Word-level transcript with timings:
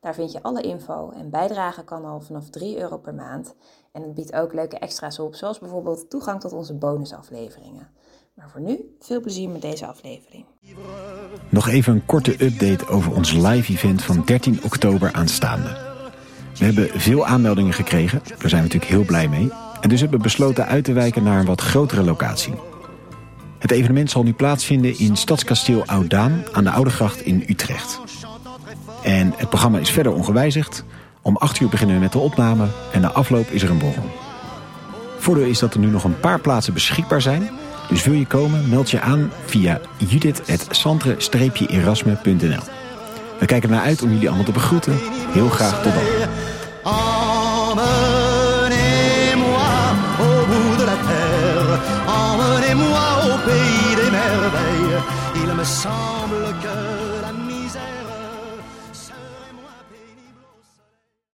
Daar 0.00 0.14
vind 0.14 0.32
je 0.32 0.42
alle 0.42 0.62
info 0.62 1.10
en 1.10 1.30
bijdragen 1.30 1.84
kan 1.84 2.04
al 2.04 2.20
vanaf 2.20 2.50
3 2.50 2.78
euro 2.78 2.98
per 2.98 3.14
maand. 3.14 3.54
En 3.92 4.02
het 4.02 4.14
biedt 4.14 4.32
ook 4.32 4.52
leuke 4.52 4.78
extra's 4.78 5.18
op, 5.18 5.34
zoals 5.34 5.58
bijvoorbeeld 5.58 6.10
toegang 6.10 6.40
tot 6.40 6.52
onze 6.52 6.74
bonusafleveringen. 6.74 7.88
Maar 8.34 8.50
voor 8.50 8.60
nu, 8.60 8.96
veel 8.98 9.20
plezier 9.20 9.48
met 9.48 9.62
deze 9.62 9.86
aflevering. 9.86 10.44
Nog 11.48 11.68
even 11.68 11.92
een 11.92 12.06
korte 12.06 12.44
update 12.44 12.86
over 12.86 13.14
ons 13.14 13.32
live 13.32 13.72
event 13.72 14.02
van 14.02 14.22
13 14.24 14.60
oktober 14.64 15.12
aanstaande. 15.12 15.68
We 16.54 16.64
hebben 16.64 17.00
veel 17.00 17.26
aanmeldingen 17.26 17.72
gekregen, 17.72 18.18
daar 18.18 18.48
zijn 18.48 18.62
we 18.62 18.68
natuurlijk 18.68 18.92
heel 18.92 19.04
blij 19.04 19.28
mee. 19.28 19.52
En 19.80 19.88
dus 19.88 20.00
hebben 20.00 20.18
we 20.18 20.24
besloten 20.24 20.66
uit 20.66 20.84
te 20.84 20.92
wijken 20.92 21.22
naar 21.22 21.40
een 21.40 21.46
wat 21.46 21.60
grotere 21.60 22.02
locatie. 22.02 22.69
Het 23.60 23.70
evenement 23.70 24.10
zal 24.10 24.22
nu 24.22 24.32
plaatsvinden 24.32 24.98
in 24.98 25.16
Stadskasteel 25.16 25.86
Oudaan 25.86 26.44
aan 26.52 26.64
de 26.64 26.70
Oudegracht 26.70 27.20
in 27.20 27.44
Utrecht. 27.46 28.00
En 29.02 29.34
het 29.36 29.48
programma 29.48 29.78
is 29.78 29.90
verder 29.90 30.12
ongewijzigd. 30.12 30.84
Om 31.22 31.36
8 31.36 31.60
uur 31.60 31.68
beginnen 31.68 31.96
we 31.96 32.02
met 32.02 32.12
de 32.12 32.18
opname 32.18 32.66
en 32.92 33.00
na 33.00 33.10
afloop 33.10 33.50
is 33.50 33.62
er 33.62 33.70
een 33.70 33.78
borrel. 33.78 34.10
Voordeel 35.18 35.46
is 35.46 35.58
dat 35.58 35.74
er 35.74 35.80
nu 35.80 35.86
nog 35.86 36.04
een 36.04 36.20
paar 36.20 36.40
plaatsen 36.40 36.74
beschikbaar 36.74 37.22
zijn. 37.22 37.50
Dus 37.88 38.04
wil 38.04 38.14
je 38.14 38.26
komen, 38.26 38.68
meld 38.68 38.90
je 38.90 39.00
aan 39.00 39.30
via 39.44 39.80
judith.centre-erasme.nl 39.96 42.62
We 43.38 43.46
kijken 43.46 43.70
ernaar 43.70 43.84
uit 43.84 44.02
om 44.02 44.10
jullie 44.10 44.28
allemaal 44.28 44.46
te 44.46 44.52
begroeten. 44.52 44.98
Heel 45.32 45.48
graag 45.48 45.82
tot 45.82 45.94
dan. 45.94 46.04
Il 55.36 55.54
me 55.54 55.64
semble 55.64 56.44
que 56.62 57.22
la 57.22 57.32
misère. 57.32 57.99